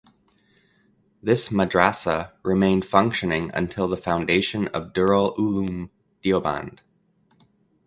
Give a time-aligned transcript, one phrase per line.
[1.21, 5.91] This madrassa remained functioning until the foundation of Darul Uloom
[6.23, 6.79] Deoband.